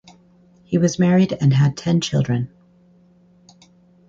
He 0.63 0.79
was 0.79 0.97
married 0.97 1.31
and 1.39 1.53
had 1.53 1.77
ten 1.77 2.01
children. 2.01 2.49